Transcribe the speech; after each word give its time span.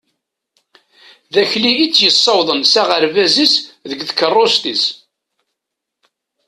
D 1.33 1.35
Akli 1.41 1.71
i 1.83 1.87
tt-yessawaḍen 1.89 2.61
s 2.71 2.73
aɣerbaz-is 2.81 3.53
deg 3.89 3.99
tkarust-is. 4.09 4.83